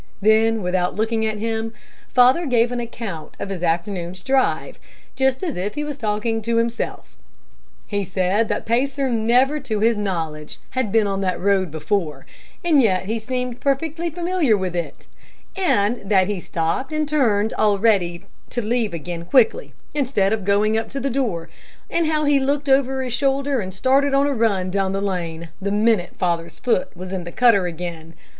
Then, 0.19 0.63
without 0.63 0.95
looking 0.95 1.27
at 1.27 1.37
him, 1.37 1.73
father 2.11 2.47
gave 2.47 2.71
an 2.71 2.79
account 2.79 3.37
of 3.39 3.49
his 3.49 3.61
afternoon's 3.61 4.21
drive, 4.21 4.79
just 5.15 5.43
as 5.43 5.55
if 5.57 5.75
he 5.75 5.83
was 5.83 5.95
talking 5.95 6.41
to 6.41 6.57
himself. 6.57 7.15
He 7.85 8.03
said 8.03 8.47
that 8.47 8.65
Pacer 8.65 9.09
never 9.11 9.59
to 9.59 9.79
his 9.79 9.99
knowledge 9.99 10.59
had 10.71 10.91
been 10.91 11.05
on 11.05 11.21
that 11.21 11.39
road 11.39 11.69
before, 11.69 12.25
and 12.65 12.81
yet 12.81 13.05
he 13.05 13.19
seemed 13.19 13.59
perfectly 13.59 14.09
familiar 14.09 14.57
with 14.57 14.75
it, 14.75 15.05
and 15.55 16.09
that 16.09 16.25
he 16.27 16.39
stopped 16.39 16.91
and 16.91 17.07
turned 17.07 17.53
already 17.53 18.25
to 18.49 18.63
leave 18.65 18.95
again 18.95 19.25
quickly, 19.25 19.75
instead 19.93 20.33
of 20.33 20.43
going 20.45 20.75
up 20.75 20.89
to 20.89 20.99
the 20.99 21.11
door, 21.11 21.47
and 21.91 22.07
how 22.07 22.25
he 22.25 22.39
looked 22.39 22.67
over 22.67 23.03
his 23.03 23.13
shoulder 23.13 23.59
and 23.59 23.71
started 23.71 24.15
on 24.15 24.25
a 24.25 24.33
run 24.33 24.71
down 24.71 24.93
the 24.93 24.99
lane, 24.99 25.49
the 25.61 25.71
minute 25.71 26.15
father's 26.17 26.57
foot 26.57 26.89
was 26.97 27.13
in 27.13 27.23
the 27.23 27.31
cutter 27.31 27.67
again. 27.67 28.15